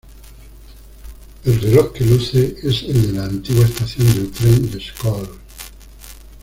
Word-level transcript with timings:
El 1.45 1.61
reloj 1.61 1.93
que 1.93 2.03
luce 2.05 2.55
es 2.63 2.81
el 2.89 3.03
de 3.03 3.13
la 3.19 3.25
antigua 3.25 3.65
estación 3.65 4.07
del 4.15 4.31
tren 4.31 4.71
des 4.71 4.91
Coll. 4.93 5.29